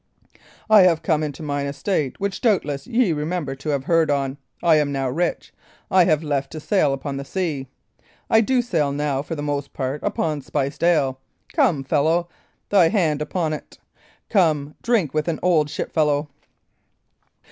[0.67, 4.39] I have come into mine estate which doubtless ye remember to have heard on.
[4.63, 5.53] I am now rich;
[5.91, 7.67] I have left to sail upon the sea;
[8.27, 11.19] I do sail now, for the most part, upon spiced ale.
[11.53, 12.29] Come, fellow;
[12.69, 13.77] thy hand upon 't!
[14.27, 16.29] Come, drink with an old shipfellow!"